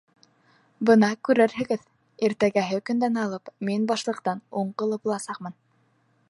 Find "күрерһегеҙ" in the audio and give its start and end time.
1.27-1.83